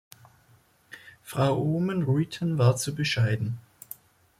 [1.21, 3.59] Frau Oomen-Ruijten war zu bescheiden.